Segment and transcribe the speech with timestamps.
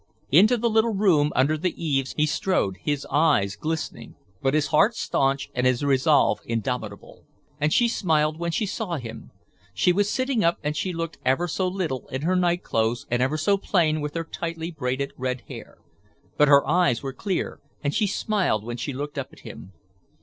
[0.31, 4.95] Into the little room under the eaves he strode, his eyes glistening, but his heart
[4.95, 7.27] staunch and his resolve indomitable.
[7.59, 9.29] And she smiled when she saw him.
[9.75, 13.37] She was sitting up and she looked ever so little in her nightclothes and ever
[13.37, 15.77] so plain with her tightly braided red hair.
[16.35, 19.71] But her eyes were clear and she smiled when she looked at him....